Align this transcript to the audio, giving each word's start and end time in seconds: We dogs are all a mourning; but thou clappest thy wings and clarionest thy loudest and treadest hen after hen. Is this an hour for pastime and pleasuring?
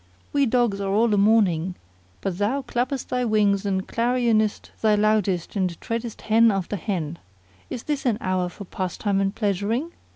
We 0.33 0.47
dogs 0.47 0.81
are 0.81 0.89
all 0.91 1.13
a 1.13 1.17
mourning; 1.19 1.75
but 2.21 2.39
thou 2.39 2.63
clappest 2.63 3.09
thy 3.09 3.23
wings 3.23 3.67
and 3.67 3.87
clarionest 3.87 4.71
thy 4.81 4.95
loudest 4.95 5.55
and 5.55 5.79
treadest 5.79 6.21
hen 6.23 6.49
after 6.49 6.75
hen. 6.75 7.19
Is 7.69 7.83
this 7.83 8.07
an 8.07 8.17
hour 8.19 8.49
for 8.49 8.65
pastime 8.65 9.21
and 9.21 9.35
pleasuring? 9.35 9.91